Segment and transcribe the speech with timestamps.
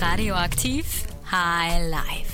[0.00, 2.33] Radioaktiv High Life.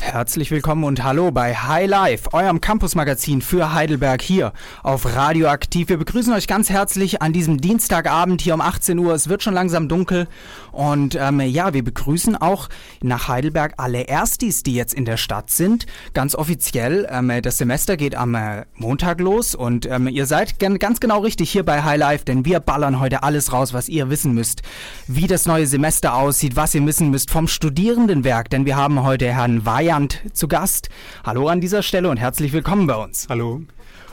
[0.00, 5.88] Herzlich willkommen und hallo bei High Life, eurem Campusmagazin für Heidelberg hier auf Radioaktiv.
[5.88, 9.14] Wir begrüßen euch ganz herzlich an diesem Dienstagabend hier um 18 Uhr.
[9.14, 10.26] Es wird schon langsam dunkel
[10.72, 12.68] und ähm, ja, wir begrüßen auch
[13.02, 15.86] nach Heidelberg alle Erstis, die jetzt in der Stadt sind.
[16.14, 21.00] Ganz offiziell, ähm, das Semester geht am äh, Montag los und ähm, ihr seid ganz
[21.00, 24.34] genau richtig hier bei High Life, denn wir ballern heute alles raus, was ihr wissen
[24.34, 24.62] müsst,
[25.06, 29.32] wie das neue Semester aussieht, was ihr wissen müsst vom Studierendenwerk, denn wir haben heute
[29.32, 30.90] Herrn Weyand zu Gast.
[31.24, 33.26] Hallo an dieser Stelle und herzlich willkommen bei uns.
[33.28, 33.62] Hallo.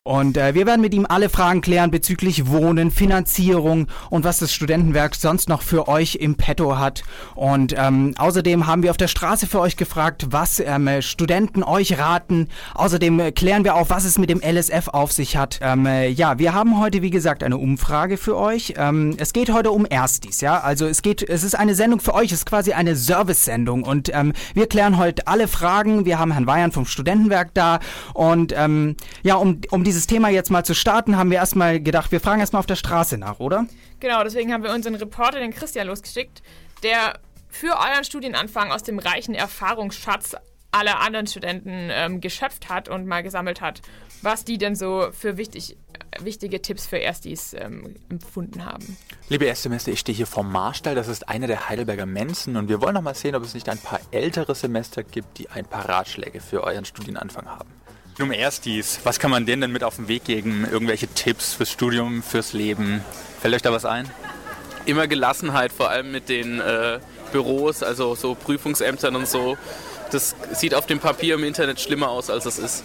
[0.09, 4.51] Und äh, wir werden mit ihm alle Fragen klären bezüglich Wohnen, Finanzierung und was das
[4.51, 7.03] Studentenwerk sonst noch für euch im Petto hat.
[7.35, 11.99] Und ähm, außerdem haben wir auf der Straße für euch gefragt, was ähm, Studenten euch
[11.99, 12.47] raten.
[12.73, 15.59] Außerdem äh, klären wir auch, was es mit dem LSF auf sich hat.
[15.61, 18.73] Ähm, äh, ja, wir haben heute, wie gesagt, eine Umfrage für euch.
[18.77, 20.59] Ähm, es geht heute um Erstis, ja.
[20.59, 23.83] Also es geht, es ist eine Sendung für euch, es ist quasi eine Service-Sendung.
[23.83, 26.05] Und ähm, wir klären heute alle Fragen.
[26.05, 27.79] Wir haben Herrn Weihern vom Studentenwerk da.
[28.15, 32.13] Und ähm, ja, um, um dieses Thema jetzt mal zu starten, haben wir erstmal gedacht,
[32.13, 33.65] wir fragen erstmal auf der Straße nach, oder?
[33.99, 36.41] Genau, deswegen haben wir unseren Reporter, den Christian, losgeschickt,
[36.83, 37.19] der
[37.49, 40.37] für euren Studienanfang aus dem reichen Erfahrungsschatz
[40.71, 43.81] aller anderen Studenten ähm, geschöpft hat und mal gesammelt hat,
[44.21, 45.75] was die denn so für wichtig,
[46.11, 48.95] äh, wichtige Tipps für Erstis ähm, empfunden haben.
[49.27, 50.95] Liebe Erstsemester, ich stehe hier vom Marstall.
[50.95, 53.67] Das ist einer der Heidelberger Mensen und wir wollen noch mal sehen, ob es nicht
[53.67, 57.78] ein paar ältere Semester gibt, die ein paar Ratschläge für euren Studienanfang haben.
[58.19, 60.67] Nun Erstis, was kann man denen denn mit auf den Weg geben?
[60.69, 63.01] Irgendwelche Tipps fürs Studium, fürs Leben?
[63.41, 64.09] Fällt euch da was ein?
[64.85, 66.99] Immer Gelassenheit, vor allem mit den äh,
[67.31, 69.57] Büros, also so Prüfungsämtern und so.
[70.11, 72.83] Das sieht auf dem Papier im Internet schlimmer aus, als es ist.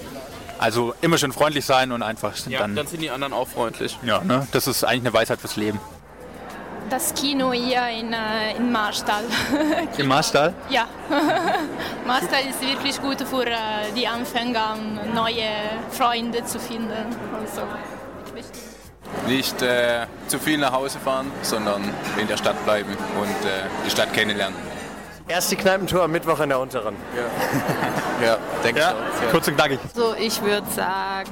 [0.61, 2.77] Also immer schön freundlich sein und einfach ja, dann...
[2.77, 3.99] dann sind die anderen auch freundlich.
[4.05, 4.47] Ja, ne?
[4.53, 5.81] das ist eigentlich eine Weisheit fürs Leben.
[6.91, 9.25] Das Kino hier in, äh, in Marstall.
[9.99, 10.53] Im Marstall?
[10.69, 10.87] Ja.
[12.07, 13.57] Marstall ist wirklich gut für äh,
[13.97, 14.77] die Anfänger,
[15.15, 15.49] neue
[15.91, 16.93] Freunde zu finden.
[17.41, 17.63] Also,
[19.27, 21.83] Nicht äh, zu viel nach Hause fahren, sondern
[22.19, 22.91] in der Stadt bleiben
[23.21, 24.57] und äh, die Stadt kennenlernen.
[25.27, 26.97] Erst die Kneipentour am Mittwoch in der unteren.
[28.21, 29.23] Ja, ja denke Ja, ich auch.
[29.25, 29.31] Ja.
[29.31, 29.79] kurz und knackig.
[29.95, 31.31] So, ich würde sagen,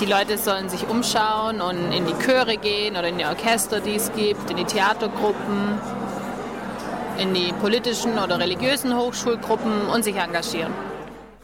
[0.00, 3.94] die Leute sollen sich umschauen und in die Chöre gehen oder in die Orchester, die
[3.94, 5.78] es gibt, in die Theatergruppen,
[7.18, 10.72] in die politischen oder religiösen Hochschulgruppen und sich engagieren.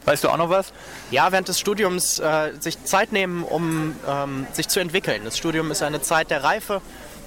[0.05, 0.73] Weißt du auch noch was?
[1.11, 5.21] Ja, während des Studiums äh, sich Zeit nehmen, um ähm, sich zu entwickeln.
[5.23, 6.81] Das Studium ist eine Zeit der Reife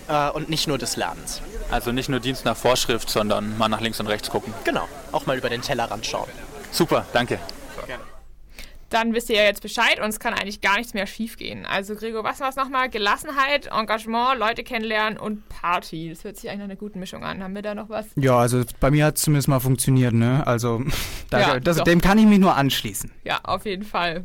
[0.08, 1.40] äh, und nicht nur des Lernens.
[1.70, 4.52] Also nicht nur Dienst nach Vorschrift, sondern mal nach links und rechts gucken.
[4.64, 6.28] Genau, auch mal über den Tellerrand schauen.
[6.72, 7.38] Super, danke.
[8.90, 11.66] Dann wisst ihr ja jetzt Bescheid und es kann eigentlich gar nichts mehr schiefgehen.
[11.66, 12.88] Also Gregor, was war es nochmal?
[12.88, 16.10] Gelassenheit, Engagement, Leute kennenlernen und Party.
[16.10, 17.42] Das hört sich eigentlich nach einer guten Mischung an.
[17.42, 18.06] Haben wir da noch was?
[18.16, 20.46] Ja, also bei mir hat es zumindest mal funktioniert, ne?
[20.46, 20.82] Also
[21.30, 23.10] da, Ja, das, dem kann ich mich nur anschließen.
[23.24, 24.24] Ja, auf jeden Fall.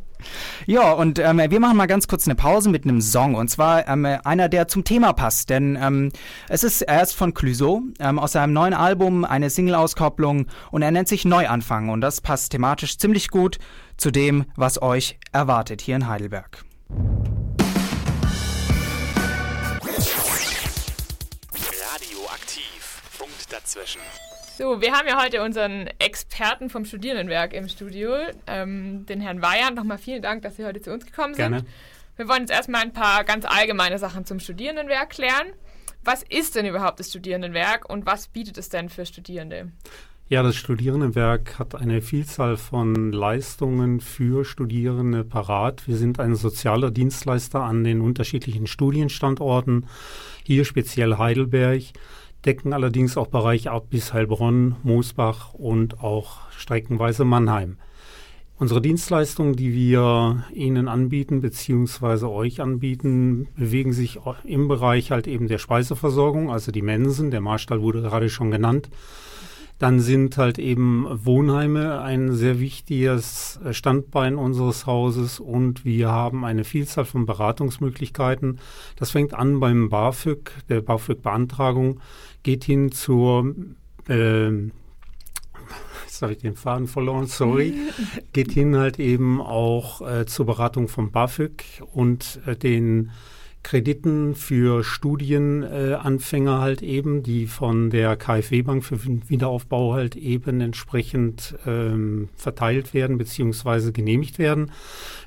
[0.66, 3.36] Ja, und ähm, wir machen mal ganz kurz eine Pause mit einem Song.
[3.36, 5.50] Und zwar ähm, einer, der zum Thema passt.
[5.50, 6.12] Denn ähm,
[6.50, 11.08] es ist erst von Clouseau ähm, aus seinem neuen Album eine Single-Auskopplung und er nennt
[11.08, 11.90] sich Neuanfang.
[11.90, 13.60] Und das passt thematisch ziemlich gut
[14.00, 16.64] zu dem, was euch erwartet hier in Heidelberg.
[21.94, 23.02] Radioaktiv.
[23.18, 24.02] Punkt dazwischen.
[24.58, 28.14] So, wir haben ja heute unseren Experten vom Studierendenwerk im Studio,
[28.48, 29.72] ähm, den Herrn Weyer.
[29.72, 31.52] Nochmal vielen Dank, dass Sie heute zu uns gekommen sind.
[31.52, 31.66] Gerne.
[32.18, 35.54] Wir wollen jetzt erstmal ein paar ganz allgemeine Sachen zum Studierendenwerk klären.
[36.04, 39.72] Was ist denn überhaupt das Studierendenwerk und was bietet es denn für Studierende?
[40.32, 45.88] Ja, das Studierendenwerk hat eine Vielzahl von Leistungen für Studierende parat.
[45.88, 49.88] Wir sind ein sozialer Dienstleister an den unterschiedlichen Studienstandorten,
[50.44, 51.82] hier speziell Heidelberg,
[52.46, 57.78] decken allerdings auch Bereiche ab bis Heilbronn, Moosbach und auch streckenweise Mannheim.
[58.60, 62.26] Unsere Dienstleistungen, die wir Ihnen anbieten bzw.
[62.26, 67.82] euch anbieten, bewegen sich im Bereich halt eben der Speiseversorgung, also die Mensen, der Marstall
[67.82, 68.92] wurde gerade schon genannt.
[69.80, 76.64] Dann sind halt eben Wohnheime ein sehr wichtiges Standbein unseres Hauses und wir haben eine
[76.66, 78.60] Vielzahl von Beratungsmöglichkeiten.
[78.98, 82.02] Das fängt an beim BAföG, der BAföG-Beantragung,
[82.44, 83.56] geht hin zur
[84.08, 84.70] äh,
[86.20, 87.74] jetzt habe ich den Faden verloren, sorry,
[88.34, 93.12] geht hin halt eben auch äh, zur Beratung vom BAföG und äh, den
[93.64, 102.30] Krediten für Studienanfänger halt eben, die von der KfW-Bank für Wiederaufbau halt eben entsprechend ähm,
[102.36, 103.92] verteilt werden bzw.
[103.92, 104.72] genehmigt werden.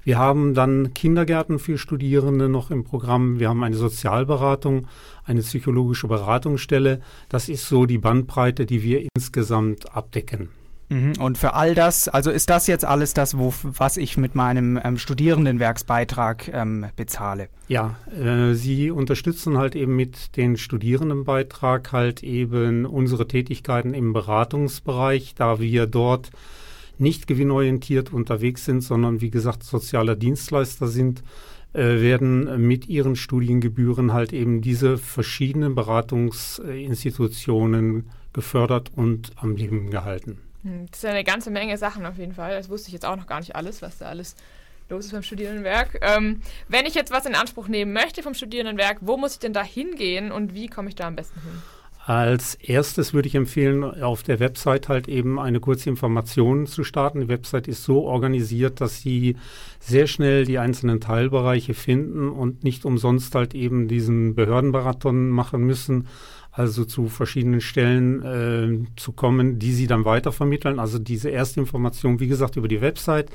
[0.03, 3.39] Wir haben dann Kindergärten für Studierende noch im Programm.
[3.39, 4.87] Wir haben eine Sozialberatung,
[5.25, 7.01] eine psychologische Beratungsstelle.
[7.29, 10.49] Das ist so die Bandbreite, die wir insgesamt abdecken.
[10.93, 11.15] Mhm.
[11.19, 14.79] Und für all das, also ist das jetzt alles das, wo, was ich mit meinem
[14.85, 17.49] ähm, Studierendenwerksbeitrag ähm, bezahle?
[17.69, 25.35] Ja, äh, Sie unterstützen halt eben mit dem Studierendenbeitrag halt eben unsere Tätigkeiten im Beratungsbereich,
[25.35, 26.31] da wir dort
[26.99, 31.23] nicht gewinnorientiert unterwegs sind, sondern wie gesagt sozialer Dienstleister sind,
[31.73, 40.37] äh, werden mit ihren Studiengebühren halt eben diese verschiedenen Beratungsinstitutionen gefördert und am Leben gehalten.
[40.63, 42.57] Das ist ja eine ganze Menge Sachen auf jeden Fall.
[42.57, 44.37] Das wusste ich jetzt auch noch gar nicht alles, was da alles
[44.89, 45.99] los ist beim Studierendenwerk.
[46.03, 49.53] Ähm, wenn ich jetzt was in Anspruch nehmen möchte vom Studierendenwerk, wo muss ich denn
[49.53, 51.63] da hingehen und wie komme ich da am besten hin?
[52.05, 57.21] Als erstes würde ich empfehlen, auf der Website halt eben eine kurze Information zu starten.
[57.21, 59.37] Die Website ist so organisiert, dass Sie
[59.79, 66.09] sehr schnell die einzelnen Teilbereiche finden und nicht umsonst halt eben diesen Behördenmarathon machen müssen,
[66.53, 70.79] also zu verschiedenen Stellen äh, zu kommen, die sie dann weitervermitteln.
[70.79, 73.31] Also diese erste Information, wie gesagt, über die Website.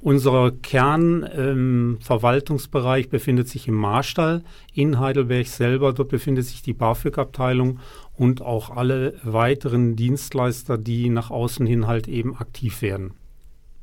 [0.00, 5.92] Unser Kernverwaltungsbereich ähm, befindet sich im Marstall in Heidelberg selber.
[5.92, 7.80] Dort befindet sich die BAföG-Abteilung
[8.16, 13.14] und auch alle weiteren Dienstleister, die nach außen hin halt eben aktiv werden.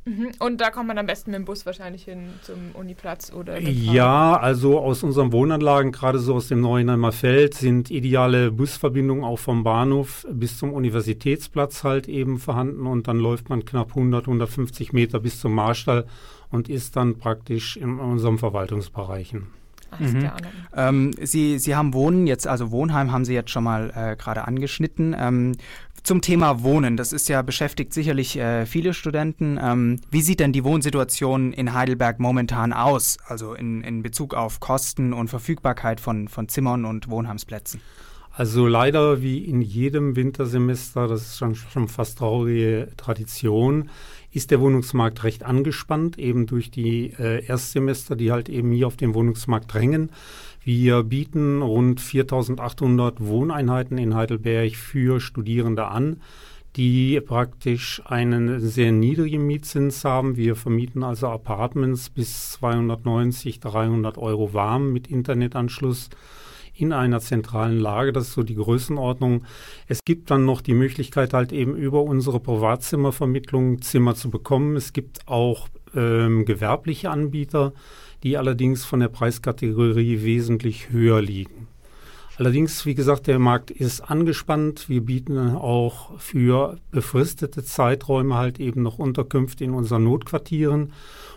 [0.06, 0.32] Mhm.
[0.38, 3.60] Und da kommt man am besten mit dem Bus wahrscheinlich hin zum Uniplatz oder?
[3.60, 9.40] Ja, also aus unseren Wohnanlagen, gerade so aus dem Neuenheimer Feld, sind ideale Busverbindungen auch
[9.40, 14.94] vom Bahnhof bis zum Universitätsplatz halt eben vorhanden und dann läuft man knapp 100, 150
[14.94, 16.06] Meter bis zum Marstall
[16.52, 19.48] und ist dann praktisch in unseren Verwaltungsbereichen.
[20.00, 20.32] Mhm.
[20.76, 24.46] Ähm, Sie, Sie haben Wohnen jetzt, also Wohnheim haben Sie jetzt schon mal äh, gerade
[24.48, 25.16] angeschnitten.
[25.18, 25.54] Ähm,
[26.06, 29.60] zum Thema Wohnen, das ist ja beschäftigt sicherlich äh, viele Studenten.
[29.62, 34.60] Ähm, wie sieht denn die Wohnsituation in Heidelberg momentan aus, also in, in Bezug auf
[34.60, 37.82] Kosten und Verfügbarkeit von, von Zimmern und Wohnheimsplätzen?
[38.32, 43.90] Also leider wie in jedem Wintersemester, das ist schon, schon fast traurige Tradition,
[44.32, 48.98] ist der Wohnungsmarkt recht angespannt, eben durch die äh, Erstsemester, die halt eben hier auf
[48.98, 50.12] den Wohnungsmarkt drängen.
[50.66, 56.22] Wir bieten rund 4800 Wohneinheiten in Heidelberg für Studierende an,
[56.76, 60.38] die praktisch einen sehr niedrigen Mietzins haben.
[60.38, 66.10] Wir vermieten also Apartments bis 290, 300 Euro warm mit Internetanschluss
[66.74, 68.12] in einer zentralen Lage.
[68.12, 69.44] Das ist so die Größenordnung.
[69.88, 74.76] Es gibt dann noch die Möglichkeit, halt eben über unsere Privatzimmervermittlung Zimmer zu bekommen.
[74.78, 77.74] Es gibt auch ähm, gewerbliche Anbieter,
[78.26, 81.68] die allerdings von der Preiskategorie wesentlich höher liegen.
[82.38, 84.90] Allerdings, wie gesagt, der Markt ist angespannt.
[84.90, 90.92] Wir bieten auch für befristete Zeiträume halt eben noch Unterkünfte in unseren Notquartieren,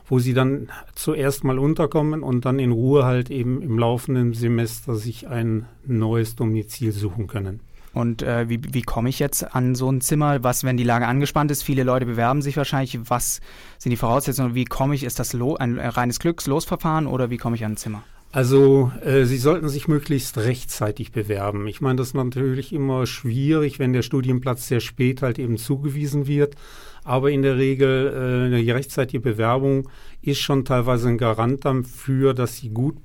[0.07, 4.97] wo sie dann zuerst mal unterkommen und dann in Ruhe halt eben im laufenden Semester
[4.97, 7.61] sich ein neues Domizil suchen können.
[7.99, 10.45] Und äh, wie, wie komme ich jetzt an so ein Zimmer?
[10.45, 11.65] Was, wenn die Lage angespannt ist?
[11.65, 12.99] Viele Leute bewerben sich wahrscheinlich.
[13.11, 13.41] Was
[13.79, 14.55] sind die Voraussetzungen?
[14.55, 15.03] Wie komme ich?
[15.03, 18.05] Ist das ein reines Glückslosverfahren oder wie komme ich an ein Zimmer?
[18.31, 21.67] Also äh, Sie sollten sich möglichst rechtzeitig bewerben.
[21.67, 26.29] Ich meine, das ist natürlich immer schwierig, wenn der Studienplatz sehr spät halt eben zugewiesen
[26.29, 26.55] wird.
[27.03, 29.89] Aber in der Regel äh, eine rechtzeitige Bewerbung
[30.23, 32.97] ist schon teilweise ein Garant dafür, dass Sie gut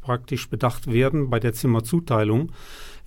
[0.00, 2.50] praktisch bedacht werden bei der Zimmerzuteilung.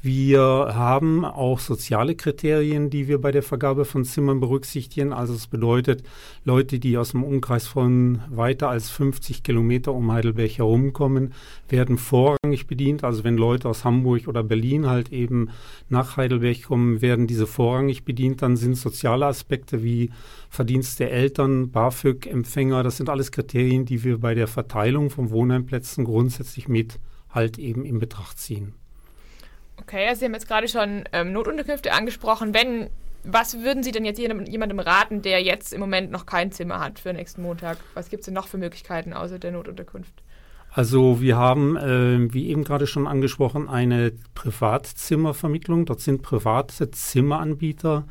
[0.06, 5.14] Wir haben auch soziale Kriterien, die wir bei der Vergabe von Zimmern berücksichtigen.
[5.14, 6.04] Also es bedeutet,
[6.44, 11.32] Leute, die aus dem Umkreis von weiter als 50 Kilometer um Heidelberg herumkommen,
[11.70, 13.06] werden vorrangig bedient.
[13.06, 15.52] Also wenn Leute aus Hamburg oder Berlin halt eben
[15.88, 18.42] nach Heidelberg kommen, werden diese vorrangig bedient.
[18.42, 20.10] Dann sind soziale Aspekte wie
[20.50, 26.04] Verdienst der Eltern, BAföG-Empfänger, das sind alles Kriterien, die wir bei der Verteilung von Wohnheimplätzen
[26.04, 28.74] grundsätzlich mit halt eben in Betracht ziehen.
[29.84, 32.54] Okay, also Sie haben jetzt gerade schon ähm, Notunterkünfte angesprochen.
[32.54, 32.90] Wenn,
[33.24, 37.00] was würden Sie denn jetzt jemandem raten, der jetzt im Moment noch kein Zimmer hat
[37.00, 37.78] für nächsten Montag?
[37.94, 40.14] Was gibt es denn noch für Möglichkeiten außer der Notunterkunft?
[40.72, 45.86] Also wir haben, äh, wie eben gerade schon angesprochen, eine Privatzimmervermittlung.
[45.86, 48.06] Dort sind private Zimmeranbieter,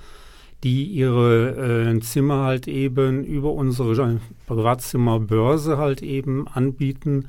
[0.63, 7.29] die ihre äh, Zimmer halt eben über unsere Privatzimmerbörse halt eben anbieten.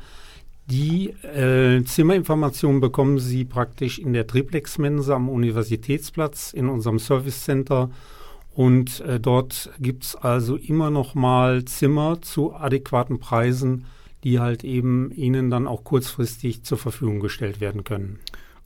[0.67, 7.89] Die äh, Zimmerinformationen bekommen Sie praktisch in der Triplex-Mensa am Universitätsplatz in unserem Service Center.
[8.53, 13.85] Und äh, dort gibt es also immer noch mal Zimmer zu adäquaten Preisen,
[14.23, 18.19] die halt eben ihnen dann auch kurzfristig zur Verfügung gestellt werden können.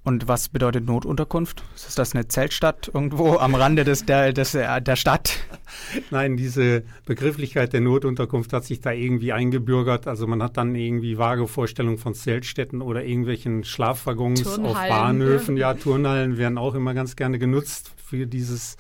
[0.04, 1.64] Und was bedeutet Notunterkunft?
[1.76, 5.40] Ist das eine Zeltstadt irgendwo am Rande des, der, des, der Stadt?
[6.12, 10.08] Nein, diese Begrifflichkeit der Notunterkunft hat sich da irgendwie eingebürgert.
[10.08, 15.58] Also man hat dann irgendwie vage Vorstellungen von Zeltstätten oder irgendwelchen Schlafwaggons auf Bahnhöfen.
[15.58, 18.78] Ja, Turnhallen werden auch immer ganz gerne genutzt für dieses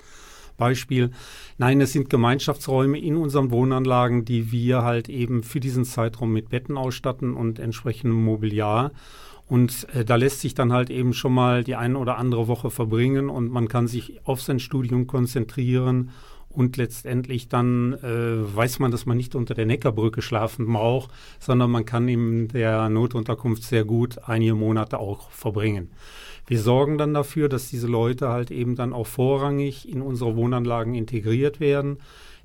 [0.57, 1.11] Beispiel.
[1.57, 6.49] Nein, es sind Gemeinschaftsräume in unseren Wohnanlagen, die wir halt eben für diesen Zeitraum mit
[6.49, 8.91] Betten ausstatten und entsprechendem Mobiliar.
[9.47, 12.69] Und äh, da lässt sich dann halt eben schon mal die eine oder andere Woche
[12.69, 16.11] verbringen und man kann sich auf sein Studium konzentrieren
[16.57, 21.69] und letztendlich dann äh, weiß man, dass man nicht unter der Neckarbrücke schlafen braucht, sondern
[21.69, 25.91] man kann in der Notunterkunft sehr gut einige Monate auch verbringen.
[26.47, 30.95] Wir sorgen dann dafür, dass diese Leute halt eben dann auch vorrangig in unsere Wohnanlagen
[30.95, 31.97] integriert werden.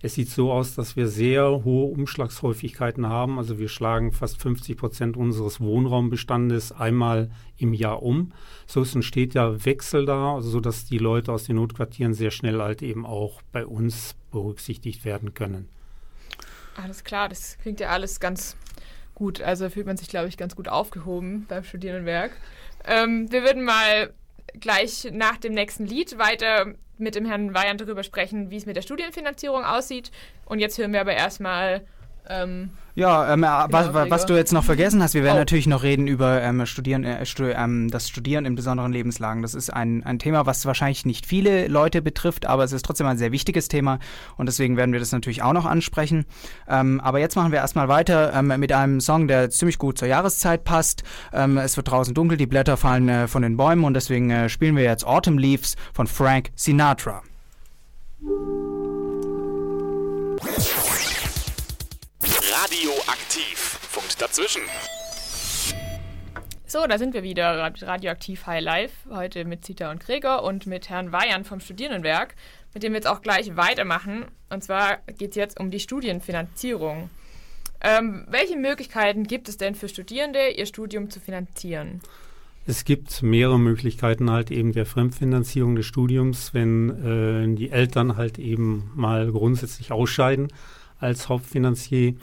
[0.05, 3.39] Es sieht so aus, dass wir sehr hohe Umschlagshäufigkeiten haben.
[3.39, 8.33] Also wir schlagen fast 50 Prozent unseres Wohnraumbestandes einmal im Jahr um.
[8.67, 12.61] So ist ein steter Wechsel da, also sodass die Leute aus den Notquartieren sehr schnell
[12.61, 15.69] halt eben auch bei uns berücksichtigt werden können.
[16.75, 18.57] Alles klar, das klingt ja alles ganz
[19.15, 19.41] gut.
[19.41, 22.33] Also fühlt man sich, glaube ich, ganz gut aufgehoben beim Studierendenwerk.
[22.85, 24.13] Ähm, wir würden mal
[24.61, 28.77] gleich nach dem nächsten Lied weiter mit dem Herrn Weyan darüber sprechen, wie es mit
[28.77, 30.11] der Studienfinanzierung aussieht.
[30.45, 31.87] Und jetzt hören wir aber erstmal
[32.29, 35.41] ähm, ja, ähm, äh, was, was, du jetzt noch vergessen hast, wir werden oh.
[35.41, 39.41] natürlich noch reden über ähm, Studieren, äh, stu ähm, das Studieren in besonderen Lebenslagen.
[39.41, 43.07] Das ist ein, ein Thema, was wahrscheinlich nicht viele Leute betrifft, aber es ist trotzdem
[43.07, 43.99] ein sehr wichtiges Thema
[44.37, 46.27] und deswegen werden wir das natürlich auch noch ansprechen.
[46.69, 50.09] Ähm, aber jetzt machen wir erstmal weiter ähm, mit einem Song, der ziemlich gut zur
[50.09, 51.03] Jahreszeit passt.
[51.33, 54.77] Es wird draußen dunkel, die Blätter fallen äh, von den Bäumen und deswegen äh, spielen
[54.77, 57.23] wir jetzt Autumn Leaves von Frank Sinatra.
[62.63, 63.59] Radioaktiv.
[63.91, 64.63] Funkt dazwischen.
[66.65, 70.89] So, da sind wir wieder, Radioaktiv High Life, heute mit Zita und Gregor und mit
[70.89, 72.37] Herrn Weyan vom Studierendenwerk,
[72.73, 74.27] mit dem wir jetzt auch gleich weitermachen.
[74.49, 77.11] Und zwar geht es jetzt um die Studienfinanzierung.
[77.81, 82.01] Ähm, welche Möglichkeiten gibt es denn für Studierende, ihr Studium zu finanzieren?
[82.65, 88.39] Es gibt mehrere Möglichkeiten halt eben der Fremdfinanzierung des Studiums, wenn äh, die Eltern halt
[88.39, 90.53] eben mal grundsätzlich ausscheiden
[91.03, 92.15] als Hauptfinanzier.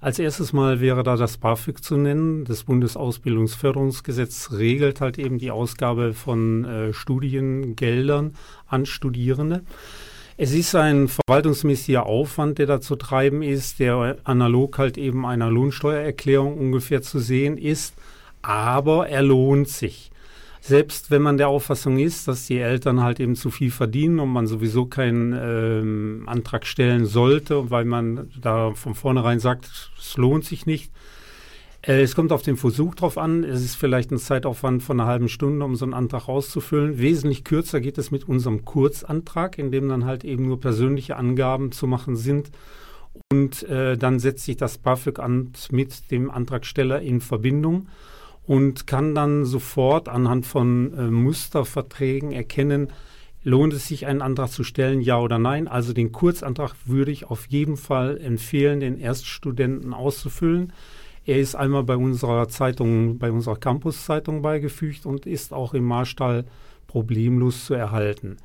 [0.00, 2.44] Als erstes Mal wäre da das BAföG zu nennen.
[2.44, 8.34] Das Bundesausbildungsförderungsgesetz regelt halt eben die Ausgabe von äh, Studiengeldern
[8.66, 9.62] an Studierende.
[10.36, 15.48] Es ist ein verwaltungsmäßiger Aufwand, der da zu treiben ist, der analog halt eben einer
[15.48, 17.94] Lohnsteuererklärung ungefähr zu sehen ist,
[18.42, 20.10] aber er lohnt sich
[20.66, 24.30] selbst wenn man der Auffassung ist, dass die Eltern halt eben zu viel verdienen und
[24.30, 29.66] man sowieso keinen ähm, Antrag stellen sollte, weil man da von vornherein sagt,
[29.98, 30.90] es lohnt sich nicht.
[31.82, 33.44] Äh, es kommt auf den Versuch drauf an.
[33.44, 36.98] Es ist vielleicht ein Zeitaufwand von einer halben Stunde, um so einen Antrag auszufüllen.
[36.98, 41.72] Wesentlich kürzer geht es mit unserem Kurzantrag, in dem dann halt eben nur persönliche Angaben
[41.72, 42.50] zu machen sind.
[43.30, 47.86] Und äh, dann setzt sich das BAföG-Amt mit dem Antragsteller in Verbindung
[48.46, 52.88] und kann dann sofort anhand von äh, Musterverträgen erkennen,
[53.42, 55.68] lohnt es sich, einen Antrag zu stellen, ja oder nein.
[55.68, 60.72] Also den Kurzantrag würde ich auf jeden Fall empfehlen, den Erststudenten auszufüllen.
[61.26, 66.44] Er ist einmal bei unserer Zeitung, bei unserer Campus-Zeitung beigefügt und ist auch im Marstall
[66.86, 68.36] problemlos zu erhalten.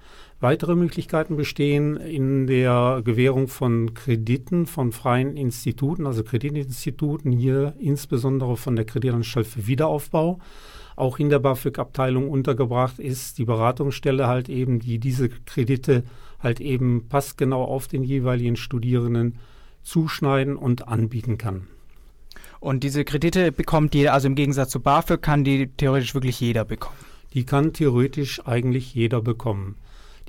[0.42, 8.56] Weitere Möglichkeiten bestehen in der Gewährung von Krediten von freien Instituten, also Kreditinstituten, hier insbesondere
[8.56, 10.40] von der Kreditanstalt für Wiederaufbau.
[10.96, 16.04] Auch in der BAföG-Abteilung untergebracht ist die Beratungsstelle halt eben, die diese Kredite
[16.40, 19.36] halt eben passgenau auf den jeweiligen Studierenden
[19.84, 21.68] zuschneiden und anbieten kann.
[22.62, 26.64] Und diese Kredite bekommt jeder, also im Gegensatz zu BAföG kann die theoretisch wirklich jeder
[26.64, 26.96] bekommen.
[27.34, 29.76] Die kann theoretisch eigentlich jeder bekommen.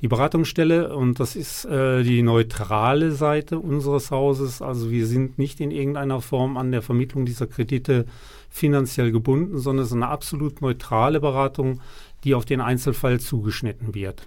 [0.01, 5.59] Die Beratungsstelle, und das ist äh, die neutrale Seite unseres Hauses, also wir sind nicht
[5.59, 8.05] in irgendeiner Form an der Vermittlung dieser Kredite
[8.49, 11.81] finanziell gebunden, sondern es ist eine absolut neutrale Beratung,
[12.23, 14.25] die auf den Einzelfall zugeschnitten wird.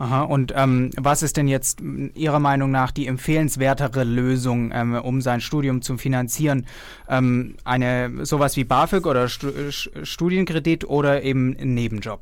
[0.00, 1.80] Aha, und ähm, was ist denn jetzt
[2.14, 6.66] Ihrer Meinung nach die empfehlenswertere Lösung, ähm, um sein Studium zu finanzieren?
[7.08, 9.48] Ähm, eine sowas wie BAföG oder Stu
[10.04, 12.20] Studienkredit oder eben ein Nebenjob?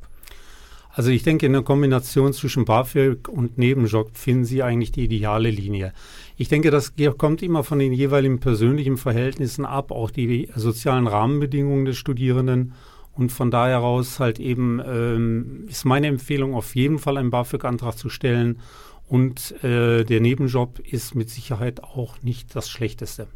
[0.96, 5.50] Also ich denke, in der Kombination zwischen BAföG und Nebenjob finden Sie eigentlich die ideale
[5.50, 5.92] Linie.
[6.38, 11.84] Ich denke, das kommt immer von den jeweiligen persönlichen Verhältnissen ab, auch die sozialen Rahmenbedingungen
[11.84, 12.72] des Studierenden.
[13.12, 17.98] Und von daher heraus halt eben ähm, ist meine Empfehlung, auf jeden Fall einen BAföG-Antrag
[17.98, 18.60] zu stellen.
[19.06, 23.26] Und äh, der Nebenjob ist mit Sicherheit auch nicht das Schlechteste.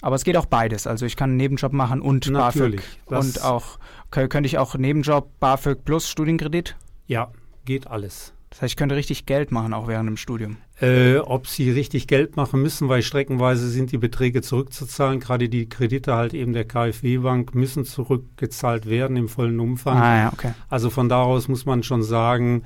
[0.00, 0.86] Aber es geht auch beides.
[0.86, 3.36] Also ich kann einen Nebenjob machen und Natürlich, BAföG.
[3.36, 3.78] Und auch,
[4.10, 6.76] könnte ich auch Nebenjob, BAföG plus Studienkredit?
[7.10, 7.32] Ja,
[7.64, 8.32] geht alles.
[8.50, 10.58] Das heißt, ich könnte richtig Geld machen, auch während dem Studium.
[10.80, 15.18] Äh, ob sie richtig Geld machen müssen, weil streckenweise sind die Beträge zurückzuzahlen.
[15.18, 19.98] Gerade die Kredite halt eben der KfW-Bank müssen zurückgezahlt werden im vollen Umfang.
[20.00, 20.52] Ah ja, okay.
[20.68, 22.62] Also von daraus muss man schon sagen,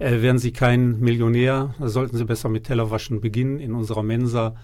[0.00, 4.56] äh, werden Sie kein Millionär, sollten Sie besser mit Tellerwaschen beginnen in unserer Mensa,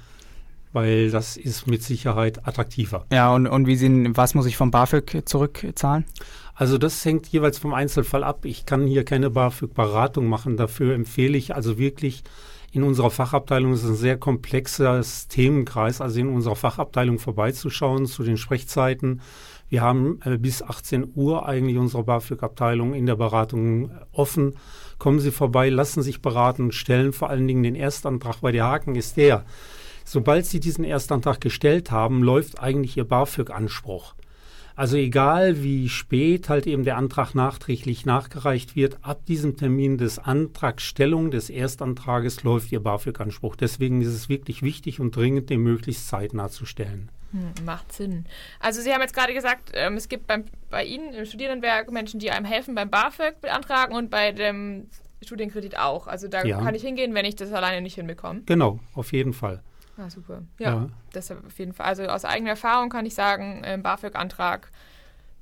[0.72, 3.06] weil das ist mit Sicherheit attraktiver.
[3.12, 6.04] Ja, und, und wie sehen, was muss ich vom BAföG zurückzahlen?
[6.54, 8.44] Also das hängt jeweils vom Einzelfall ab.
[8.44, 10.56] Ich kann hier keine BAföG-Beratung machen.
[10.56, 12.22] Dafür empfehle ich also wirklich
[12.72, 18.36] in unserer Fachabteilung ist ein sehr komplexes Themenkreis, also in unserer Fachabteilung vorbeizuschauen zu den
[18.36, 19.22] Sprechzeiten.
[19.68, 24.54] Wir haben äh, bis 18 Uhr eigentlich unsere BAföG-Abteilung in der Beratung offen.
[24.98, 28.94] Kommen Sie vorbei, lassen sich beraten, stellen vor allen Dingen den Erstantrag, weil der Haken
[28.94, 29.44] ist der.
[30.12, 34.16] Sobald Sie diesen Erstantrag gestellt haben, läuft eigentlich Ihr BAföG-Anspruch.
[34.74, 40.18] Also egal wie spät halt eben der Antrag nachträglich nachgereicht wird, ab diesem Termin des
[40.18, 43.54] Antragstellung des Erstantrages läuft Ihr BAföG-Anspruch.
[43.54, 47.08] Deswegen ist es wirklich wichtig und dringend, den möglichst zeitnah zu stellen.
[47.30, 48.24] Hm, macht Sinn.
[48.58, 52.18] Also Sie haben jetzt gerade gesagt, ähm, es gibt beim, bei Ihnen im Studierendenwerk Menschen,
[52.18, 54.88] die einem helfen beim BAföG beantragen und bei dem
[55.22, 56.08] Studienkredit auch.
[56.08, 56.58] Also da Ja.
[56.60, 58.42] kann ich hingehen, wenn ich das alleine nicht hinbekomme.
[58.46, 59.62] Genau, auf jeden Fall.
[60.00, 60.42] Ah, super.
[60.58, 60.88] Ja, Ja.
[61.12, 61.86] das auf jeden Fall.
[61.86, 64.70] Also aus eigener Erfahrung kann ich sagen, ein BAföG-Antrag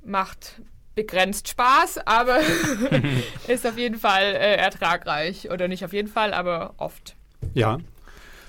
[0.05, 0.61] macht
[0.97, 2.39] begrenzt Spaß, aber
[3.47, 5.51] ist auf jeden Fall äh, ertragreich.
[5.51, 7.15] Oder nicht auf jeden Fall, aber oft.
[7.55, 7.79] Ja,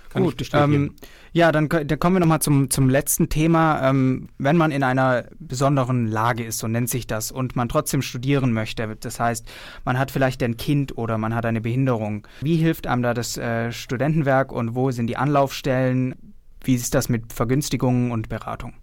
[0.09, 0.73] kann ich Gut, bestätigen.
[0.73, 0.95] ähm,
[1.31, 3.87] ja, dann, dann kommen wir nochmal zum, zum letzten Thema.
[3.89, 8.01] Ähm, wenn man in einer besonderen Lage ist, so nennt sich das, und man trotzdem
[8.01, 9.47] studieren möchte, das heißt,
[9.85, 13.37] man hat vielleicht ein Kind oder man hat eine Behinderung, wie hilft einem da das
[13.37, 16.15] äh, Studentenwerk und wo sind die Anlaufstellen?
[16.63, 18.73] Wie ist das mit Vergünstigungen und Beratung?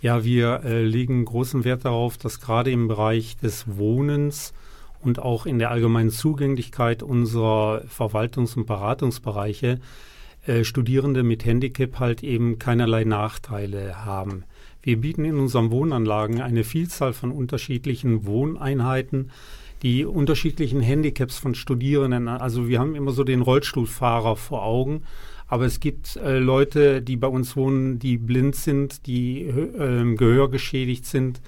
[0.00, 4.52] Ja, wir äh, legen großen Wert darauf, dass gerade im Bereich des Wohnens
[5.00, 9.80] und auch in der allgemeinen Zugänglichkeit unserer Verwaltungs- und Beratungsbereiche
[10.46, 14.44] äh, Studierende mit Handicap halt eben keinerlei Nachteile haben.
[14.82, 19.30] Wir bieten in unseren Wohnanlagen eine Vielzahl von unterschiedlichen Wohneinheiten,
[19.82, 22.28] die unterschiedlichen Handicaps von Studierenden.
[22.28, 25.02] Also wir haben immer so den Rollstuhlfahrer vor Augen,
[25.46, 31.06] aber es gibt äh, Leute, die bei uns wohnen, die blind sind, die äh, gehörgeschädigt
[31.06, 31.40] sind.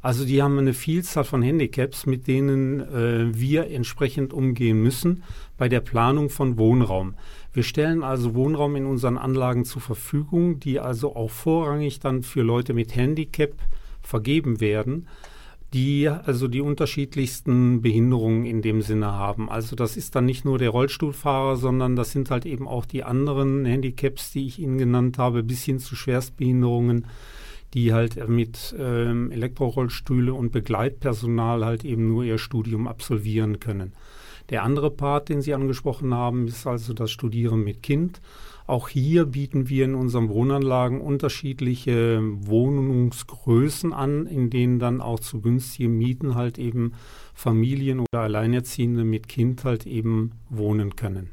[0.00, 5.22] Also die haben eine Vielzahl von Handicaps, mit denen äh, wir entsprechend umgehen müssen
[5.58, 7.14] bei der Planung von Wohnraum.
[7.52, 12.42] Wir stellen also Wohnraum in unseren Anlagen zur Verfügung, die also auch vorrangig dann für
[12.42, 13.52] Leute mit Handicap
[14.00, 15.06] vergeben werden,
[15.74, 19.50] die also die unterschiedlichsten Behinderungen in dem Sinne haben.
[19.50, 23.04] Also das ist dann nicht nur der Rollstuhlfahrer, sondern das sind halt eben auch die
[23.04, 27.06] anderen Handicaps, die ich Ihnen genannt habe, bis hin zu Schwerstbehinderungen,
[27.74, 33.92] die halt mit ähm, Elektrorollstühle und Begleitpersonal halt eben nur ihr Studium absolvieren können.
[34.52, 38.20] Der andere Part, den Sie angesprochen haben, ist also das Studieren mit Kind.
[38.66, 45.40] Auch hier bieten wir in unseren Wohnanlagen unterschiedliche Wohnungsgrößen an, in denen dann auch zu
[45.40, 46.92] günstigen Mieten halt eben
[47.32, 51.30] Familien oder Alleinerziehende mit Kind halt eben wohnen können.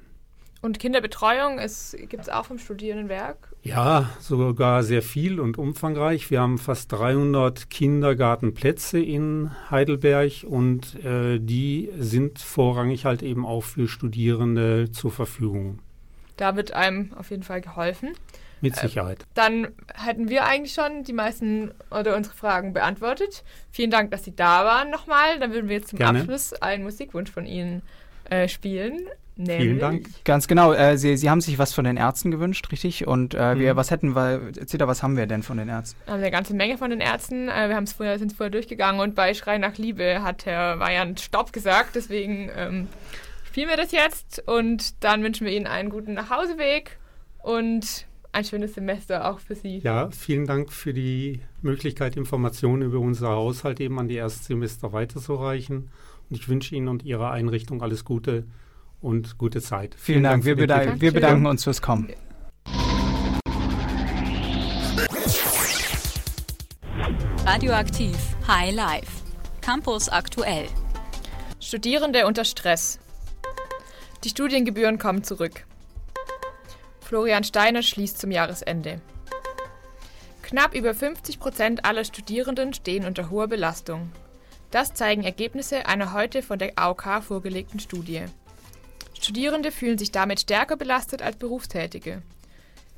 [0.61, 3.48] Und Kinderbetreuung gibt es auch vom Studierendenwerk.
[3.61, 6.31] Ja, sogar sehr viel und umfangreich.
[6.31, 13.63] Wir haben fast 300 Kindergartenplätze in Heidelberg und äh, die sind vorrangig halt eben auch
[13.63, 15.79] für Studierende zur Verfügung.
[16.37, 18.13] Da wird einem auf jeden Fall geholfen.
[18.61, 19.21] Mit Sicherheit.
[19.21, 23.43] Äh, dann hätten wir eigentlich schon die meisten oder unsere Fragen beantwortet.
[23.71, 25.39] Vielen Dank, dass Sie da waren nochmal.
[25.39, 26.19] Dann würden wir jetzt zum Gerne.
[26.19, 27.81] Abschluss einen Musikwunsch von Ihnen
[28.29, 28.99] äh, spielen.
[29.45, 30.07] Vielen Dank.
[30.25, 30.73] Ganz genau.
[30.73, 33.07] Äh, Sie, Sie haben sich was von den Ärzten gewünscht, richtig?
[33.07, 33.77] Und äh, wir, Mhm.
[33.77, 35.97] was hätten wir, Zita, was haben wir denn von den Ärzten?
[36.07, 37.47] haben eine ganze Menge von den Ärzten.
[37.47, 40.45] Äh, wir haben es vorher, sind es vorher durchgegangen und bei Schrei nach Liebe hat
[40.45, 41.95] Herr Weyand Stopp gesagt.
[41.95, 42.87] Deswegen ähm,
[43.47, 46.97] spielen wir das jetzt und dann wünschen wir Ihnen einen guten Nachhauseweg
[47.41, 49.79] und ein schönes Semester auch für Sie.
[49.79, 55.89] Ja, vielen Dank für die Möglichkeit, Informationen über unser Haushalt eben an die Erstsemester weiterzureichen.
[56.29, 58.43] Und ich wünsche Ihnen und Ihrer Einrichtung alles Gute
[59.01, 59.95] und gute Zeit.
[59.97, 60.45] Vielen, Dank.
[60.45, 61.01] Wir, für die bedank Blicke.
[61.01, 62.13] wir bedanken uns fürs Kommen.
[67.45, 68.15] Radioaktiv
[68.47, 69.11] High Life.
[69.61, 70.67] Campus aktuell.
[71.59, 72.99] Studierende unter Stress.
[74.23, 75.65] Die Studiengebühren kommen zurück.
[77.01, 79.01] Florian Steiner schließt zum Jahresende.
[80.43, 84.11] Knapp über 50 Prozent aller Studierenden stehen unter hoher Belastung.
[84.71, 88.25] Das zeigen Ergebnisse einer heute von der AOK vorgelegten Studie.
[89.19, 92.21] Studierende fühlen sich damit stärker belastet als Berufstätige.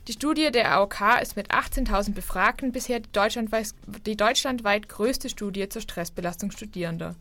[0.07, 6.51] Die Studie der AOK ist mit 18.000 Befragten bisher die deutschlandweit, größte Studie zur Stressbelastung
[6.51, 7.15] Studierender.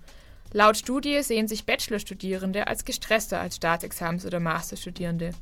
[0.52, 5.32] Laut Studie sehen sich Bachelorstudierende als gestresster als Staatsexamens- oder Masterstudierende.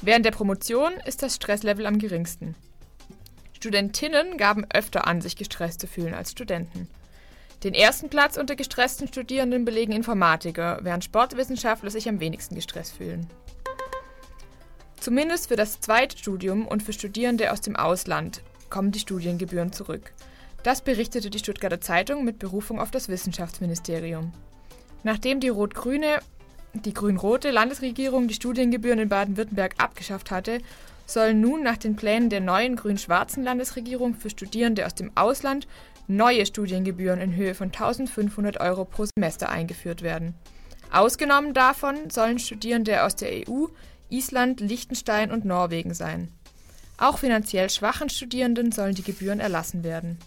[0.00, 2.56] Während der Promotion ist das Stresslevel am geringsten.
[3.52, 6.88] Studentinnen gaben öfter an, sich gestresst zu fühlen als Studenten.
[7.64, 13.28] Den ersten Platz unter gestressten Studierenden belegen Informatiker, während Sportwissenschaftler sich am wenigsten gestresst fühlen.
[14.98, 20.12] Zumindest für das Zweitstudium und für Studierende aus dem Ausland kommen die Studiengebühren zurück.
[20.64, 24.32] Das berichtete die Stuttgarter Zeitung mit Berufung auf das Wissenschaftsministerium.
[25.04, 26.20] Nachdem die rot-grüne,
[26.72, 30.58] die grün-rote Landesregierung die Studiengebühren in Baden-Württemberg abgeschafft hatte,
[31.06, 35.66] sollen nun nach den Plänen der neuen grün-schwarzen Landesregierung für Studierende aus dem Ausland
[36.16, 40.34] neue Studiengebühren in Höhe von 1500 Euro pro Semester eingeführt werden.
[40.90, 43.66] Ausgenommen davon sollen Studierende aus der EU,
[44.10, 46.28] Island, Liechtenstein und Norwegen sein.
[46.98, 50.18] Auch finanziell schwachen Studierenden sollen die Gebühren erlassen werden.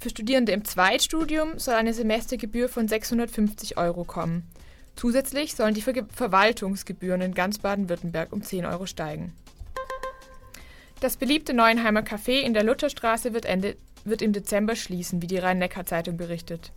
[0.00, 4.48] Für Studierende im Zweitstudium soll eine Semestergebühr von 650 Euro kommen.
[4.96, 9.32] Zusätzlich sollen die Ver Verwaltungsgebühren in ganz Baden-Württemberg um 10 Euro steigen.
[11.00, 15.38] Das beliebte Neuenheimer Café in der Lutherstraße wird, Ende, wird im Dezember schließen, wie die
[15.38, 16.72] Rhein-Neckar-Zeitung berichtet.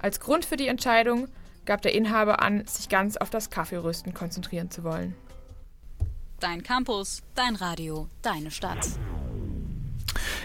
[0.00, 1.28] Als Grund für die Entscheidung
[1.66, 5.14] gab der Inhaber an, sich ganz auf das Kaffeerösten konzentrieren zu wollen.
[6.40, 8.86] Dein Campus, dein Radio, deine Stadt.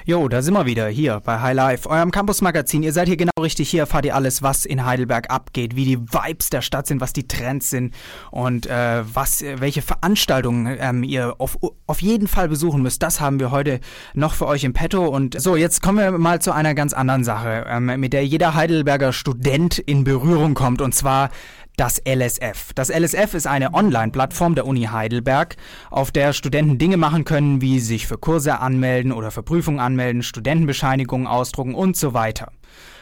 [0.06, 2.84] Jo, da sind wir wieder hier bei High Life, eurem Campus-Magazin.
[2.84, 3.69] Ihr seid hier genau richtig.
[3.69, 7.13] Hier erfahrt ihr alles, was in Heidelberg abgeht, wie die Vibes der Stadt sind, was
[7.13, 7.93] die Trends sind
[8.32, 13.01] und äh, was, welche Veranstaltungen ähm, ihr auf, auf jeden Fall besuchen müsst.
[13.01, 13.80] Das haben wir heute
[14.13, 15.06] noch für euch im Petto.
[15.08, 18.54] Und so, jetzt kommen wir mal zu einer ganz anderen Sache, ähm, mit der jeder
[18.54, 20.82] Heidelberger Student in Berührung kommt.
[20.82, 21.30] Und zwar
[21.77, 22.73] das LSF.
[22.73, 25.55] Das LSF ist eine Online-Plattform der Uni Heidelberg,
[25.89, 30.23] auf der Studenten Dinge machen können, wie sich für Kurse anmelden oder für Prüfungen anmelden,
[30.23, 32.51] Studentenbescheinigungen ausdrucken und so weiter.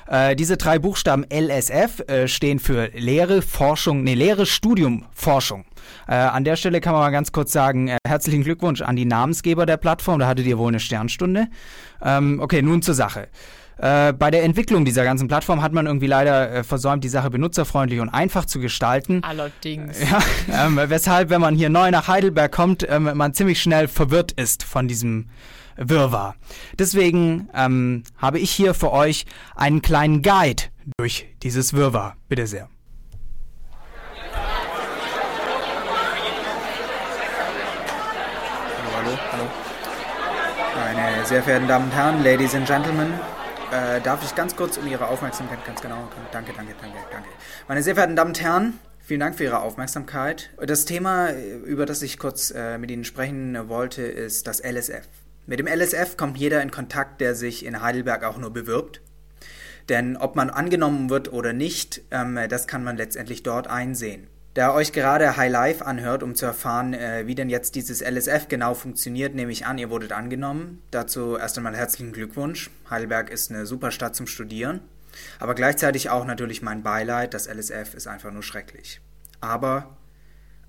[0.07, 5.65] Äh, diese drei Buchstaben LSF äh, stehen für Lehre, Forschung, nee, Lehre, Studium, Forschung.
[6.07, 9.05] Äh, an der Stelle kann man mal ganz kurz sagen, äh, herzlichen Glückwunsch an die
[9.05, 11.47] Namensgeber der Plattform, da hattet ihr wohl eine Sternstunde.
[12.03, 13.29] Ähm, okay, nun zur Sache.
[13.83, 17.29] Äh, bei der Entwicklung dieser ganzen Plattform hat man irgendwie leider äh, versäumt, die Sache
[17.29, 19.21] benutzerfreundlich und einfach zu gestalten.
[19.25, 19.99] Allerdings.
[20.09, 24.31] Ja, ähm, weshalb, wenn man hier neu nach Heidelberg kommt, ähm, man ziemlich schnell verwirrt
[24.31, 25.27] ist von diesem
[25.75, 26.35] Wirrwarr.
[26.79, 30.63] Deswegen ähm, habe ich hier für euch einen kleinen Guide
[30.97, 32.15] durch dieses Wirrwarr.
[32.29, 32.69] Bitte sehr.
[38.77, 39.43] Hallo, hallo, hallo.
[40.95, 43.13] Meine sehr verehrten Damen und Herren, Ladies and Gentlemen,
[43.73, 47.29] äh, darf ich ganz kurz um Ihre Aufmerksamkeit, ganz genau, danke, danke, danke, danke.
[47.67, 50.51] Meine sehr verehrten Damen und Herren, vielen Dank für Ihre Aufmerksamkeit.
[50.63, 55.07] Das Thema, über das ich kurz äh, mit Ihnen sprechen wollte, ist das LSF.
[55.47, 59.01] Mit dem LSF kommt jeder in Kontakt, der sich in Heidelberg auch nur bewirbt.
[59.89, 64.27] Denn ob man angenommen wird oder nicht, ähm, das kann man letztendlich dort einsehen.
[64.53, 68.47] Da euch gerade High Life anhört, um zu erfahren, äh, wie denn jetzt dieses LSF
[68.49, 70.83] genau funktioniert, nehme ich an, ihr wurdet angenommen.
[70.91, 72.69] Dazu erst einmal herzlichen Glückwunsch.
[72.87, 74.81] Heidelberg ist eine super Stadt zum Studieren.
[75.39, 79.01] Aber gleichzeitig auch natürlich mein Beileid, das LSF ist einfach nur schrecklich.
[79.41, 79.97] Aber